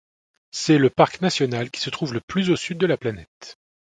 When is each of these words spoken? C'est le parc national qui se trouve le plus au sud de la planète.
C'est 0.49 0.79
le 0.79 0.89
parc 0.89 1.21
national 1.21 1.69
qui 1.69 1.79
se 1.79 1.91
trouve 1.91 2.15
le 2.15 2.21
plus 2.21 2.49
au 2.49 2.55
sud 2.55 2.79
de 2.79 2.87
la 2.87 2.97
planète. 2.97 3.59